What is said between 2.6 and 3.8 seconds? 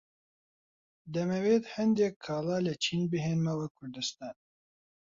لە چین بهێنمەوە